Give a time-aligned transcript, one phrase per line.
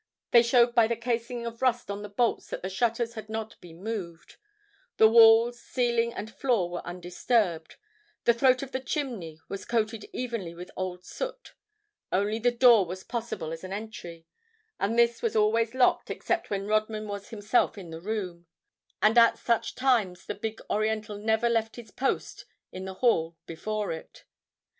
[0.31, 3.61] They showed by the casing of rust on the bolts that the shutters had not
[3.61, 4.37] been moved;
[4.97, 7.75] the walls, ceiling and floor were undisturbed;
[8.23, 11.53] the throat of the chimney was coated evenly with old soot.
[12.11, 14.25] Only the door was possible as an entry,
[14.79, 18.47] and this was always locked except when Rodman was himself in the room.
[19.03, 23.91] And at such times the big Oriental never left his post in the hall before
[23.91, 24.25] it.